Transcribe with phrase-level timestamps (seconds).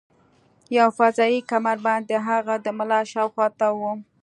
[0.77, 3.83] یو فضايي کمربند د هغه د ملا شاوخوا تاو و